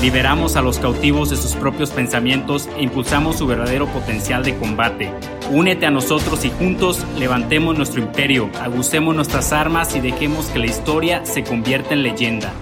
[0.00, 5.12] Liberamos a los cautivos de sus propios pensamientos e impulsamos su verdadero potencial de combate.
[5.50, 10.66] Únete a nosotros y juntos levantemos nuestro imperio, agucemos nuestras armas y dejemos que la
[10.66, 12.52] historia se convierta en leyenda.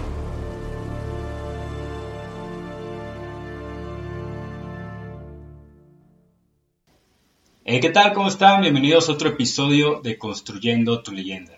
[7.66, 8.14] ¿Qué tal?
[8.14, 8.62] ¿Cómo están?
[8.62, 11.52] Bienvenidos a otro episodio de Construyendo tu leyenda.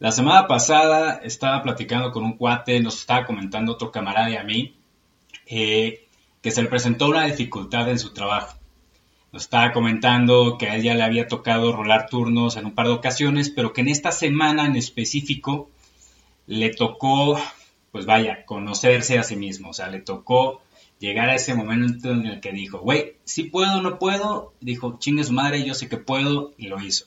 [0.00, 4.44] La semana pasada estaba platicando con un cuate, nos estaba comentando otro camarada y a
[4.44, 4.77] mí,
[5.48, 6.06] eh,
[6.42, 8.56] que se le presentó una dificultad en su trabajo.
[9.32, 12.94] Nos estaba comentando que a ella le había tocado rolar turnos en un par de
[12.94, 15.68] ocasiones, pero que en esta semana en específico
[16.46, 17.38] le tocó,
[17.92, 19.70] pues vaya, conocerse a sí mismo.
[19.70, 20.62] O sea, le tocó
[20.98, 24.54] llegar a ese momento en el que dijo, güey, si puedo o no puedo.
[24.60, 27.06] Dijo, chingue su madre, yo sé que puedo, y lo hizo.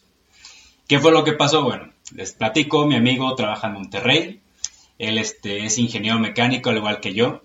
[0.88, 1.64] ¿Qué fue lo que pasó?
[1.64, 4.42] Bueno, les platico, mi amigo trabaja en Monterrey.
[5.00, 7.42] Él este, es ingeniero mecánico, al igual que yo.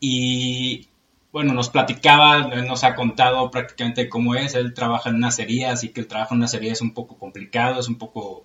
[0.00, 0.88] Y
[1.32, 4.54] bueno, nos platicaba, nos ha contado prácticamente cómo es.
[4.54, 7.18] Él trabaja en una serie, así que el trabajo en una serie es un poco
[7.18, 8.44] complicado, es un poco,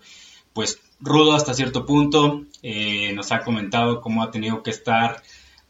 [0.53, 2.43] pues, rudo hasta cierto punto.
[2.61, 5.23] Eh, nos ha comentado cómo ha tenido que estar,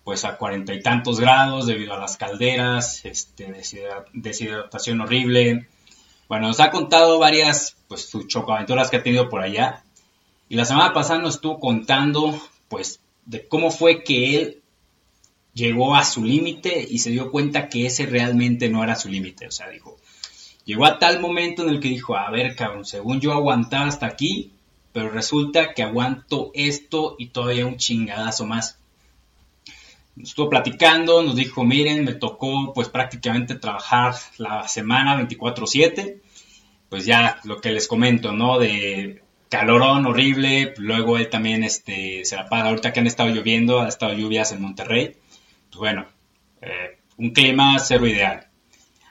[0.03, 3.53] pues, a cuarenta y tantos grados debido a las calderas, este,
[4.14, 5.67] deshidratación horrible.
[6.28, 9.84] Bueno, nos ha contado varias, pues, sus chocaventuras que ha tenido por allá.
[10.50, 14.62] Y la semana pasada nos estuvo contando, pues, de cómo fue que él
[15.54, 19.48] llegó a su límite y se dio cuenta que ese realmente no era su límite.
[19.48, 19.98] O sea, dijo,
[20.66, 24.06] llegó a tal momento en el que dijo, a ver, cabrón, según yo aguantaba hasta
[24.06, 24.52] aquí,
[24.91, 28.78] pero resulta que aguanto esto y todavía un chingadazo más.
[30.16, 36.22] Nos estuvo platicando, nos dijo, miren, me tocó pues prácticamente trabajar la semana 24/7,
[36.90, 38.59] pues ya lo que les comento, ¿no?
[38.59, 43.81] De calorón horrible, luego él también este, se la paga, ahorita que han estado lloviendo,
[43.81, 45.16] ha estado lluvias en Monterrey,
[45.75, 46.06] bueno,
[46.61, 48.47] eh, un clima cero ideal.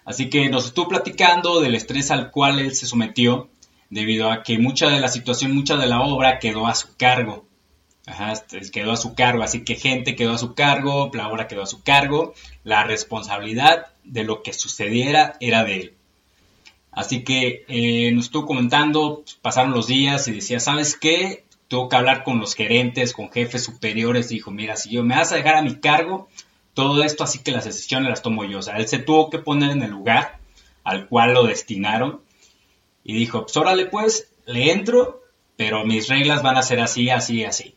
[0.05, 3.51] Así que nos estuvo platicando del estrés al cual él se sometió
[3.91, 7.47] debido a que mucha de la situación, mucha de la obra quedó a su cargo.
[8.07, 11.47] Ajá, este, quedó a su cargo, así que gente quedó a su cargo, la obra
[11.47, 12.35] quedó a su cargo,
[12.65, 15.95] la responsabilidad de lo que sucediera era de él.
[16.91, 21.45] Así que eh, nos estuvo comentando, pasaron los días y decía, ¿sabes qué?
[21.69, 25.33] Tuvo que hablar con los gerentes, con jefes superiores, dijo, mira, si yo me vas
[25.33, 26.29] a dejar a mi cargo,
[26.75, 28.59] todo esto, así que las decisiones las tomo yo.
[28.59, 30.39] O sea, él se tuvo que poner en el lugar
[30.85, 32.21] al cual lo destinaron
[33.05, 35.23] y dijo, pues órale pues, le entro,
[35.57, 37.75] pero mis reglas van a ser así, así, así.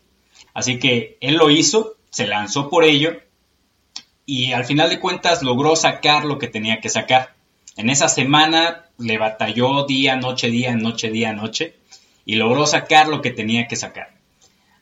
[0.54, 3.20] Así que él lo hizo, se lanzó por ello
[4.24, 7.34] y al final de cuentas logró sacar lo que tenía que sacar.
[7.76, 11.76] En esa semana le batalló día, noche, día, noche, día, noche
[12.24, 14.15] y logró sacar lo que tenía que sacar.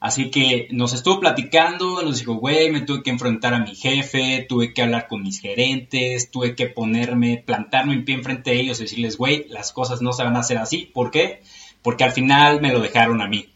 [0.04, 4.44] Así que nos estuvo platicando, nos dijo, güey, me tuve que enfrentar a mi jefe,
[4.46, 8.78] tuve que hablar con mis gerentes, tuve que ponerme, plantarme en pie enfrente de ellos
[8.78, 10.90] y decirles, güey, las cosas no se van a hacer así.
[10.92, 11.40] ¿Por qué?
[11.80, 13.48] Porque al final me lo dejaron a mí.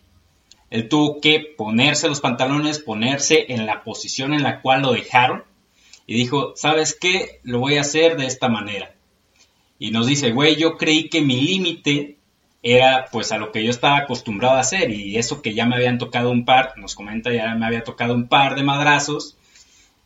[0.71, 5.45] Él tuvo que ponerse los pantalones, ponerse en la posición en la cual lo dejaron
[6.07, 7.41] y dijo, ¿sabes qué?
[7.43, 8.95] Lo voy a hacer de esta manera.
[9.79, 12.17] Y nos dice, güey, yo creí que mi límite
[12.63, 15.77] era pues a lo que yo estaba acostumbrado a hacer y eso que ya me
[15.77, 19.37] habían tocado un par, nos comenta ya me había tocado un par de madrazos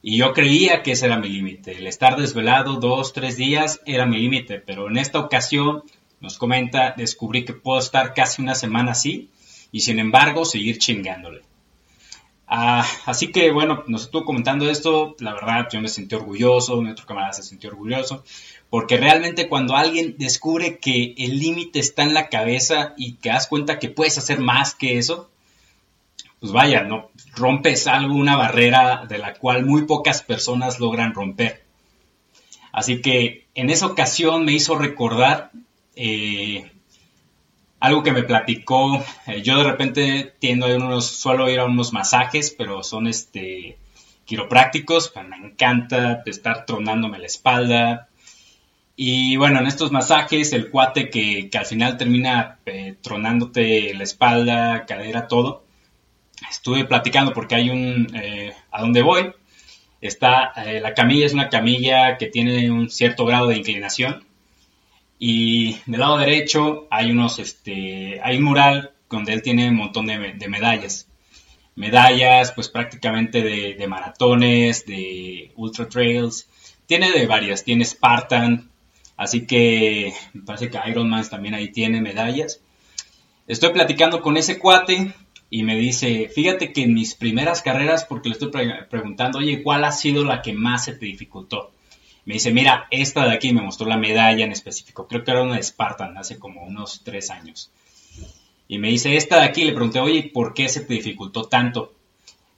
[0.03, 4.05] y yo creía que ese era mi límite, el estar desvelado dos, tres días era
[4.05, 5.85] mi límite, pero en esta ocasión
[6.21, 9.31] nos comenta, descubrí que puedo estar casi una semana así
[9.71, 11.43] y sin embargo seguir chingándole.
[12.47, 16.91] Ah, así que bueno, nos estuvo comentando esto, la verdad yo me sentí orgulloso, mi
[16.91, 18.25] otro camarada se sintió orgulloso,
[18.72, 23.47] porque realmente cuando alguien descubre que el límite está en la cabeza y te das
[23.47, 25.28] cuenta que puedes hacer más que eso,
[26.41, 31.63] pues vaya, no rompes algo, una barrera de la cual muy pocas personas logran romper.
[32.72, 35.51] Así que en esa ocasión me hizo recordar
[35.95, 36.72] eh,
[37.78, 39.04] algo que me platicó.
[39.27, 43.77] Eh, yo de repente tiendo a unos, suelo ir a unos masajes, pero son este
[44.24, 45.13] quiroprácticos.
[45.28, 48.09] Me encanta estar tronándome la espalda,
[48.97, 54.84] y bueno, en estos masajes, el cuate que, al final termina eh, tronándote la espalda,
[54.86, 55.65] cadera, todo,
[56.50, 59.33] estuve platicando porque hay un, eh, a donde voy,
[60.00, 64.24] está, eh, la camilla es una camilla que tiene un cierto grado de inclinación
[65.18, 70.06] Y del lado derecho hay unos, este, hay un mural donde él tiene un montón
[70.06, 71.09] de, de medallas.
[71.77, 76.48] Medallas, pues prácticamente de, de, maratones, de ultra trails.
[76.86, 78.72] Tiene de varias, tiene Spartan,
[79.16, 82.60] así que me parece que Ironman también ahí tiene medallas.
[83.47, 85.14] Estoy platicando con ese cuate
[85.50, 88.50] y me dice, fíjate que en mis primeras carreras, porque le estoy
[88.88, 91.72] preguntando, oye, ¿cuál ha sido la que más se te dificultó?
[92.24, 95.42] Me dice, mira, esta de aquí me mostró la medalla en específico, creo que era
[95.42, 97.70] una de Spartan, hace como unos tres años.
[98.68, 101.92] Y me dice, esta de aquí, le pregunté, oye, ¿por qué se te dificultó tanto?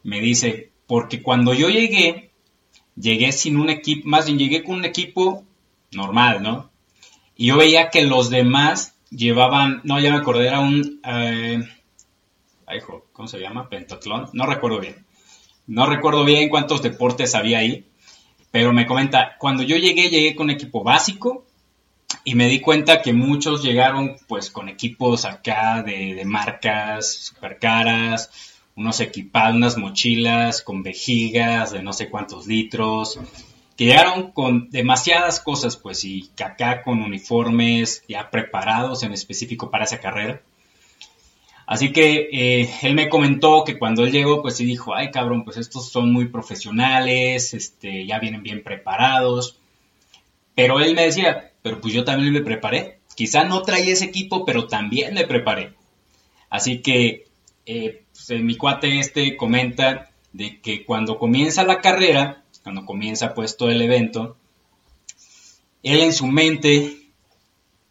[0.05, 2.31] Me dice, porque cuando yo llegué,
[2.95, 5.45] llegué sin un equipo, más bien llegué con un equipo
[5.95, 6.71] normal, ¿no?
[7.37, 11.63] Y yo veía que los demás llevaban, no, ya me acordé, era un, eh,
[13.13, 13.69] ¿cómo se llama?
[13.69, 15.05] Pentatlón, no recuerdo bien.
[15.67, 17.87] No recuerdo bien cuántos deportes había ahí,
[18.51, 21.45] pero me comenta, cuando yo llegué, llegué con equipo básico,
[22.25, 28.31] y me di cuenta que muchos llegaron pues con equipos acá de, marcas super caras,
[28.77, 33.21] unos equipados, unas mochilas con vejigas de no sé cuántos litros,
[33.77, 39.85] que llegaron con demasiadas cosas pues y acá con uniformes ya preparados en específico para
[39.85, 40.43] esa carrera.
[41.67, 45.45] Así que eh, él me comentó que cuando él llegó, pues sí dijo, ay cabrón,
[45.45, 49.59] pues estos son muy profesionales, este, ya vienen bien preparados.
[50.55, 52.99] Pero él me decía, pero pues yo también me preparé.
[53.15, 55.73] Quizá no traía ese equipo, pero también me preparé.
[56.51, 57.27] Así que
[57.67, 63.57] eh, pues, mi cuate este comenta de que cuando comienza la carrera, cuando comienza pues
[63.57, 64.37] todo el evento,
[65.85, 67.13] él en su mente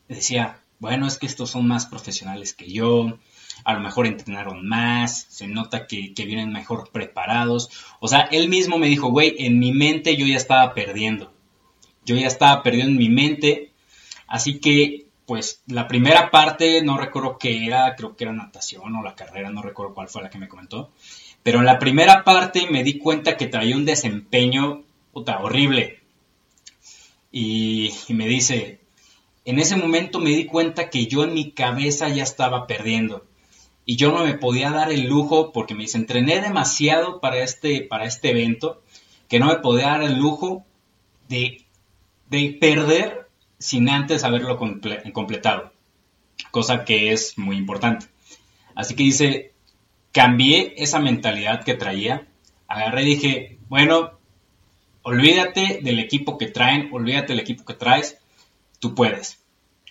[0.10, 3.20] decía, bueno, es que estos son más profesionales que yo,
[3.64, 7.70] a lo mejor entrenaron más, se nota que, vienen mejor preparados.
[8.02, 11.32] O sea, él mismo me dijo, güey, en mi mente yo ya estaba perdiendo
[12.06, 13.72] yo ya estaba perdido en mi mente,
[14.28, 19.02] así que pues la primera parte no recuerdo qué era, creo que era natación o
[19.02, 20.92] la carrera, no recuerdo cuál fue la que me comentó,
[21.44, 26.00] pero en la primera parte me di cuenta que traía un desempeño horrible
[27.32, 28.80] y, y me dice,
[29.46, 33.26] en ese momento me di cuenta que yo en mi cabeza ya estaba perdiendo
[33.86, 37.82] y yo no me podía dar el lujo porque me dice, entrené demasiado para este,
[37.82, 38.82] para este evento
[39.28, 40.66] que no me podía dar el lujo
[41.28, 41.64] de
[42.34, 43.30] de perder
[43.60, 45.72] sin antes haberlo completado,
[46.50, 48.08] cosa que es muy importante.
[48.74, 49.53] Así que dice,
[50.14, 52.28] cambié esa mentalidad que traía,
[52.68, 54.12] agarré y dije, bueno,
[55.02, 58.18] olvídate del equipo que traen, olvídate del equipo que traes,
[58.80, 59.40] tú puedes.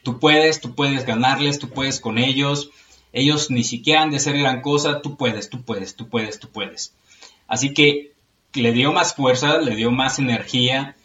[0.04, 2.70] Tú puedes, tú puedes ganarles, tú puedes con ellos.
[3.12, 6.48] Ellos ni siquiera han de ser gran cosa, tú puedes, tú puedes, tú puedes, tú
[6.48, 6.94] puedes.
[7.48, 8.12] Así que
[8.54, 10.96] le dio más fuerza, le dio más energía,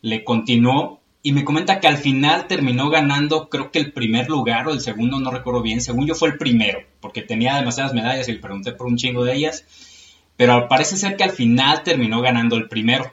[0.00, 4.66] le continuó y me comenta que al final terminó ganando, creo que el primer lugar
[4.66, 8.28] o el segundo, no recuerdo bien, según yo fue el primero, porque tenía demasiadas medallas
[8.28, 9.64] y le pregunté por un chingo de ellas,
[10.36, 13.12] pero parece ser que al final terminó ganando el primero,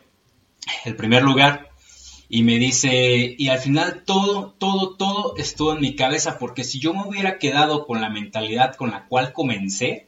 [0.86, 1.70] el primer lugar.
[2.32, 6.80] Y me dice, y al final todo, todo, todo estuvo en mi cabeza, porque si
[6.80, 10.08] yo me hubiera quedado con la mentalidad con la cual comencé,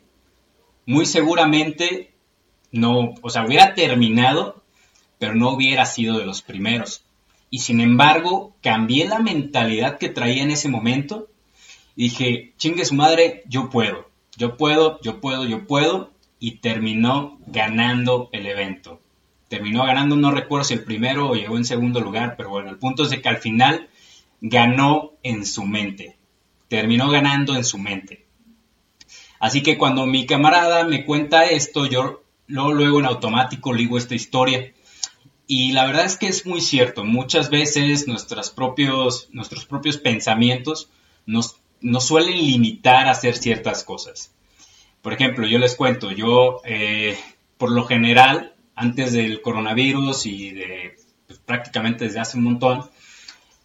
[0.85, 2.13] muy seguramente
[2.71, 4.63] no, o sea, hubiera terminado,
[5.17, 7.03] pero no hubiera sido de los primeros.
[7.53, 11.27] Y sin embargo, cambié la mentalidad que traía en ese momento.
[11.97, 16.11] dije, chingue su madre, yo puedo, yo puedo, yo puedo, yo puedo.
[16.39, 19.01] Y terminó ganando el evento.
[19.49, 22.77] Terminó ganando, no recuerdo si el primero o llegó en segundo lugar, pero bueno, el
[22.77, 23.89] punto es de que al final
[24.39, 26.17] ganó en su mente.
[26.69, 28.25] Terminó ganando en su mente.
[29.41, 33.97] Así que cuando mi camarada me cuenta esto, yo luego, luego en automático le digo
[33.97, 34.71] esta historia.
[35.53, 40.89] Y la verdad es que es muy cierto, muchas veces nuestros propios, nuestros propios pensamientos
[41.25, 44.33] nos, nos suelen limitar a hacer ciertas cosas.
[45.01, 47.19] Por ejemplo, yo les cuento, yo eh,
[47.57, 50.95] por lo general, antes del coronavirus y de
[51.27, 52.89] pues, prácticamente desde hace un montón,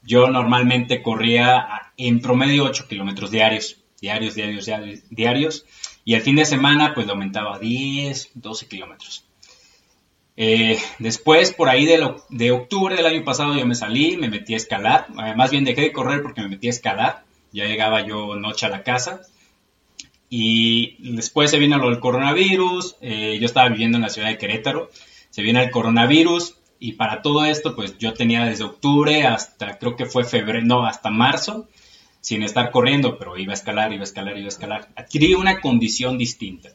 [0.03, 5.67] yo normalmente corría en promedio 8 kilómetros diarios, diarios, diarios, diarios, diarios,
[6.05, 9.26] y el fin de semana pues lo aumentaba a 10, 12 kilómetros.
[10.37, 14.59] Eh, después, por ahí de, octubre del año pasado, yo me salí, me metí a
[14.59, 15.07] escalar.
[15.25, 17.25] Eh, más bien dejé de correr porque me metí a escalar.
[17.53, 19.23] Ya llegaba yo noche a la casa.
[20.29, 22.97] Y después se vino lo del coronavirus.
[23.01, 24.91] Eh, yo estaba viviendo en la ciudad de Querétaro.
[25.31, 26.57] Se viene el coronavirus.
[26.79, 30.85] Y para todo esto, pues yo tenía desde octubre hasta, creo que fue febrero, no,
[30.85, 31.69] hasta marzo,
[32.21, 34.89] sin estar corriendo, pero iba a escalar, iba a escalar, iba a escalar.
[34.95, 36.69] Adquirí una condición distinta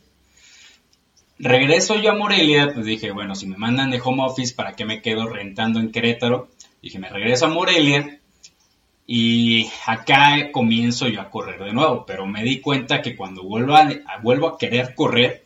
[1.41, 4.85] regreso yo a Morelia, pues dije, bueno, si me mandan de home office, ¿para qué
[4.85, 6.49] me quedo rentando en Querétaro?
[6.81, 8.19] Dije, me regreso a Morelia
[9.05, 13.75] Y acá comienzo yo a correr de nuevo, pero me di cuenta que cuando vuelvo
[13.75, 15.43] a, a querer correr,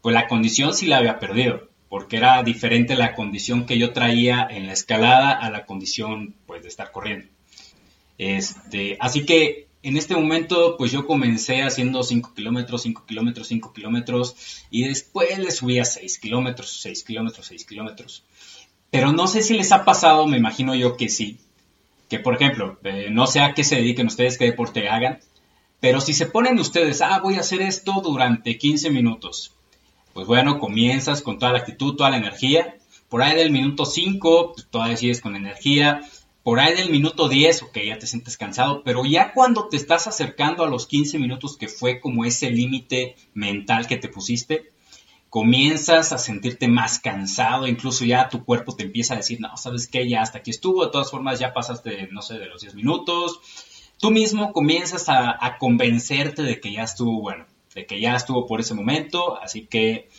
[0.00, 4.46] pues la condición sí la había perdido, porque era diferente la condición que yo traía
[4.50, 7.28] en la escalada a la condición pues de estar corriendo.
[8.18, 13.72] Este, así que en este momento, pues yo comencé haciendo 5 kilómetros, 5 kilómetros, 5
[13.74, 18.24] kilómetros, y después le subí a 6 kilómetros, 6 kilómetros, 6 kilómetros.
[18.90, 21.38] Pero no sé si les ha pasado, me imagino yo que sí,
[22.08, 25.18] que por ejemplo, eh, no sé a qué se dediquen ustedes, qué deporte hagan,
[25.80, 29.52] pero si se ponen ustedes, ah, voy a hacer esto durante 15 minutos,
[30.14, 32.78] pues bueno, comienzas con toda la actitud, toda la energía,
[33.10, 36.00] por ahí del minuto 5, pues todavía sigues con energía,
[36.44, 40.06] por ahí del minuto 10, ok, ya te sientes cansado, pero ya cuando te estás
[40.06, 44.70] acercando a los 15 minutos que fue como ese límite mental que te pusiste,
[45.30, 49.88] comienzas a sentirte más cansado, incluso ya tu cuerpo te empieza a decir, no, sabes
[49.88, 52.74] qué, ya hasta aquí estuvo, de todas formas ya pasaste, no sé, de los 10
[52.74, 53.40] minutos,
[53.98, 58.46] tú mismo comienzas a, a convencerte de que ya estuvo bueno, de que ya estuvo
[58.46, 60.10] por ese momento, así que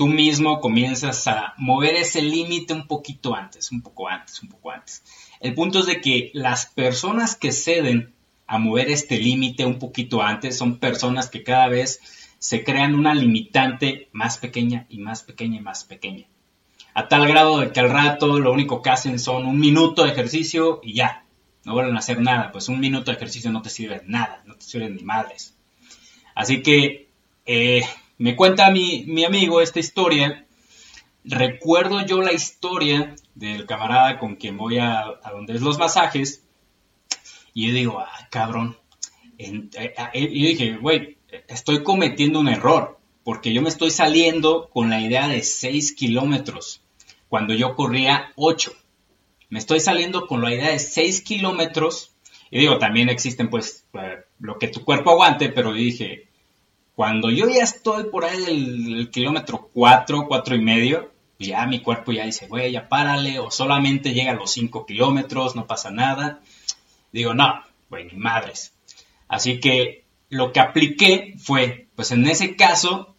[0.00, 4.70] tú mismo comienzas a mover ese límite un poquito antes, un poco antes, un poco
[4.70, 5.04] antes.
[5.40, 8.14] El punto es de que las personas que ceden
[8.46, 12.00] a mover este límite un poquito antes son personas que cada vez
[12.38, 16.24] se crean una limitante más pequeña y más pequeña y más pequeña.
[16.94, 20.12] A tal grado de que al rato lo único que hacen son un minuto de
[20.12, 21.26] ejercicio y ya,
[21.66, 24.54] no vuelven a hacer nada, pues un minuto de ejercicio no te sirve nada, no
[24.54, 25.54] te sirve ni madres.
[26.34, 27.10] Así que
[27.44, 27.82] eh,
[28.20, 30.46] me cuenta mi, mi amigo esta historia
[31.24, 36.44] recuerdo yo la historia del camarada con quien voy a, donde es los masajes
[37.52, 38.76] y yo digo, ah, cabrón.
[39.38, 41.16] Eh, ah, y yo dije, güey,
[41.48, 46.82] estoy cometiendo un error porque yo me estoy saliendo con la idea de 6 kilómetros
[47.28, 48.72] cuando yo corría 8.
[49.48, 52.14] Me estoy saliendo con la idea de 6 kilómetros
[52.50, 56.29] y digo, también existen pues eh, lo que tu cuerpo aguante, pero dije,
[57.00, 62.12] cuando yo ya estoy por ahí del kilómetro 4, 4 y medio, ya mi cuerpo
[62.12, 66.42] ya dice, güey, ya párale, o solamente llega a los 5 kilómetros, no pasa nada.
[67.10, 68.74] Digo, no, güey, ni madres.
[69.28, 73.14] Así que lo que apliqué fue, pues en ese caso,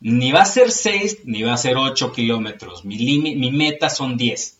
[0.00, 2.84] ni va a ser 6, ni va a ser 8 kilómetros.
[2.84, 4.58] Mi, mi meta son 10.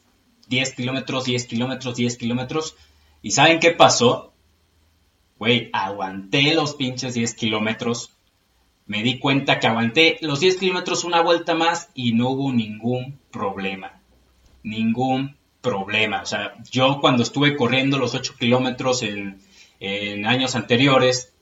[0.49, 2.77] 10 kilómetros, 10 kilómetros, 10 kilómetros.
[3.21, 4.33] ¿Y saben qué pasó?
[5.39, 8.15] Güey, aguanté los pinches 10 kilómetros
[8.87, 13.19] me di cuenta que aguanté los 10 kilómetros una vuelta más y no hubo ningún
[13.31, 14.01] problema.
[14.63, 16.23] Ningún problema.
[16.23, 19.41] O sea, yo cuando estuve corriendo los 8 kilómetros en,
[20.27, 21.33] años anteriores,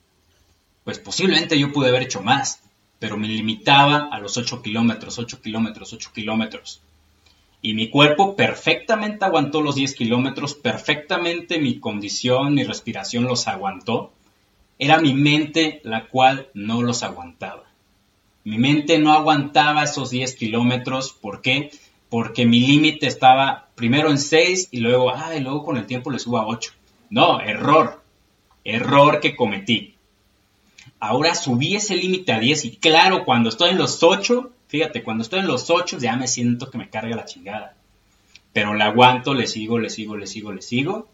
[0.85, 2.63] pues posiblemente yo pude haber hecho más,
[2.99, 6.83] pero me limitaba a los 8 kilómetros, 8 kilómetros, 8 kilómetros.
[7.61, 14.13] Y mi cuerpo perfectamente aguantó los 10 kilómetros, perfectamente mi condición, mi respiración los aguantó.
[14.83, 17.71] Era mi mente la cual no los aguantaba.
[18.43, 21.13] Mi mente no aguantaba esos 10 kilómetros.
[21.13, 21.71] ¿Por qué?
[22.09, 26.19] Porque mi límite estaba primero en 6 y luego, ay, luego con el tiempo le
[26.19, 26.73] subo a 8.
[27.11, 28.03] No, error.
[28.65, 29.95] Error que cometí.
[30.99, 35.23] Ahora subí ese límite a 10 y claro, cuando estoy en los 8, fíjate, cuando
[35.23, 37.77] estoy en los 8 ya me siento que me carga la chingada.
[38.53, 41.07] Pero le aguanto, le sigo, le sigo, le sigo, le sigo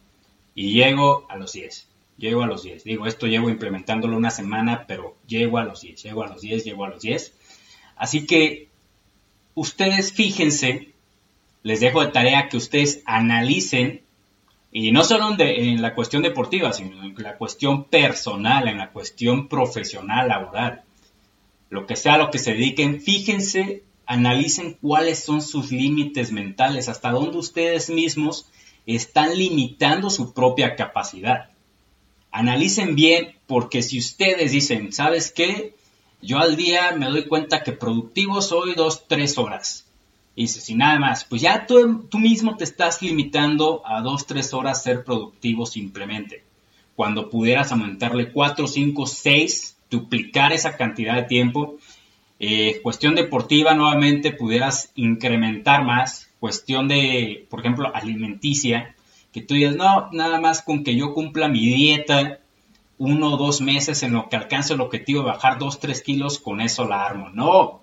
[0.55, 1.87] y llego a los 10
[2.19, 2.85] llego a los 10.
[2.85, 6.65] Digo, esto llevo implementándolo una semana, pero llego a los 10, llego a los 10,
[6.65, 7.35] llego a los 10.
[7.97, 8.69] Así que
[9.55, 10.93] ustedes fíjense,
[11.63, 14.03] les dejo de tarea que ustedes analicen,
[14.71, 19.49] y no solo en, la cuestión deportiva, sino en la cuestión personal, en la cuestión
[19.49, 20.83] profesional, laboral,
[21.71, 27.11] lo que sea lo que se dediquen, fíjense, analicen cuáles son sus límites mentales, hasta
[27.11, 28.51] dónde ustedes mismos
[28.87, 31.51] están limitando su propia capacidad
[32.38, 35.75] analicen bien, porque si ustedes dicen, ¿sabes qué?
[36.23, 39.87] Yo al día me doy cuenta que productivo soy dos, tres horas.
[40.37, 44.54] Y y nada más, pues ya tú, tú mismo te estás limitando a dos, tres
[44.54, 46.45] horas ser productivo simplemente.
[46.95, 51.78] Cuando pudieras aumentarle cuatro, cinco, seis, duplicar esa cantidad de tiempo.
[52.38, 56.28] Eh, cuestión deportiva, nuevamente, pudieras incrementar más.
[56.38, 58.95] Cuestión de, por ejemplo, alimenticia,
[59.40, 62.40] que tú digas, no, nada más con que yo cumpla mi dieta
[62.99, 66.38] uno o dos meses en lo que alcance el objetivo de bajar dos, tres kilos,
[66.38, 67.30] con eso la armo.
[67.30, 67.80] No.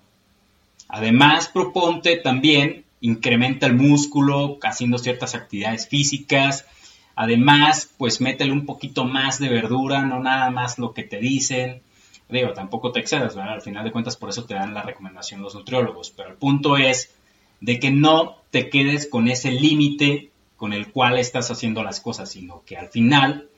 [0.88, 6.66] Además, proponte también, incrementa el músculo haciendo ciertas actividades físicas.
[7.14, 11.80] Además, pues métele un poquito más de verdura, no nada más lo que te dicen.
[12.28, 13.54] Digo, tampoco te excedas, ¿verdad?
[13.54, 16.10] Al final de cuentas, por eso te dan la recomendación los nutriólogos.
[16.10, 17.14] Pero el punto es
[17.60, 22.30] de que no te quedes con ese límite con el cual estás haciendo las cosas,
[22.30, 23.48] sino que al final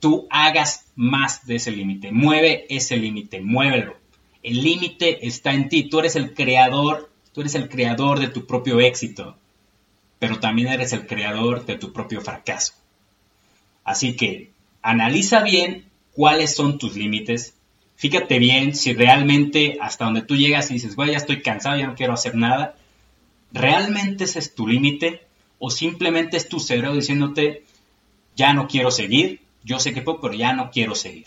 [0.00, 2.10] tú hagas más de ese límite.
[2.10, 3.96] Mueve ese límite, muévelo.
[4.42, 5.88] El límite está en ti.
[5.88, 9.36] Tú eres el creador, tú eres el creador de tu propio éxito,
[10.18, 12.74] pero también eres el creador de tu propio fracaso.
[13.84, 14.50] Así que
[14.82, 17.54] analiza bien cuáles son tus límites.
[17.96, 21.86] Fíjate bien si realmente hasta donde tú llegas y dices, güey, ya estoy cansado, ya
[21.86, 22.76] no quiero hacer nada.
[23.52, 25.26] ¿Realmente ese es tu límite?
[25.62, 27.64] ¿O simplemente es tu cerebro diciéndote,
[28.34, 31.26] ya no quiero seguir, yo sé que puedo, pero ya no quiero seguir?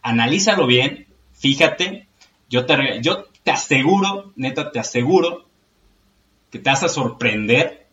[0.00, 2.06] Analízalo bien, fíjate,
[2.48, 5.48] yo te, yo te aseguro, neta, te aseguro
[6.52, 7.88] que te vas a sorprender,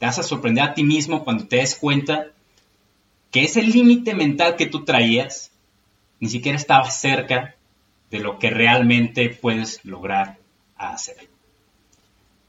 [0.00, 2.32] te vas a sorprender a ti mismo cuando te des cuenta
[3.30, 5.52] que ese límite mental que tú traías
[6.18, 7.54] ni siquiera estaba cerca
[8.10, 10.38] de lo que realmente puedes lograr
[10.76, 11.28] hacer.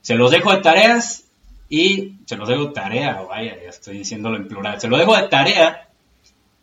[0.01, 1.29] Se los dejo de tareas
[1.70, 5.16] y se los dejo de tarea, vaya, ya estoy diciéndolo en plural, se lo dejo
[5.16, 5.90] de tarea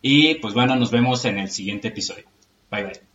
[0.02, 2.24] y pues bueno, nos vemos en el siguiente episodio.
[2.70, 3.05] Bye bye.